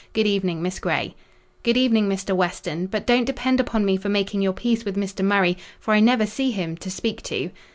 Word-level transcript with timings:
Good 0.13 0.25
evening, 0.25 0.63
Miss 0.63 0.79
Grey." 0.79 1.13
"Good 1.61 1.77
evening, 1.77 2.09
Mr. 2.09 2.35
Weston; 2.35 2.87
but 2.87 3.05
don't 3.05 3.23
depend 3.23 3.59
upon 3.59 3.85
me 3.85 3.97
for 3.97 4.09
making 4.09 4.41
your 4.41 4.51
peace 4.51 4.83
with 4.83 4.95
Mr. 4.97 5.23
Murray, 5.23 5.57
for 5.79 5.93
I 5.93 5.99
never 5.99 6.25
see 6.25 6.49
him—to 6.49 6.89
speak 6.89 7.21
to." 7.25 7.51